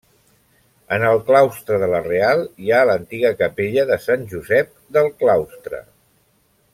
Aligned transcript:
En 0.95 1.03
el 1.09 1.19
claustre 1.27 1.77
de 1.83 1.89
la 1.91 1.99
Real 2.07 2.41
hi 2.67 2.73
ha 2.77 2.81
l'antiga 2.91 3.33
capella 3.45 3.87
de 3.93 3.99
Sant 4.09 4.27
Josep 4.35 4.75
del 4.97 5.15
Claustre. 5.23 5.83